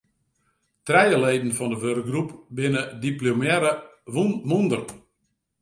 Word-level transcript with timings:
Trije 0.87 1.17
leden 1.25 1.51
fan 1.57 1.71
de 1.71 1.77
wurkgroep 1.83 2.29
binne 2.55 2.83
diplomearre 3.03 3.71
mûnder. 4.49 4.83